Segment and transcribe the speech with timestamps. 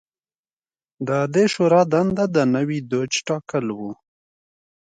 [1.07, 3.79] د دې شورا دنده د نوي دوج ټاکل و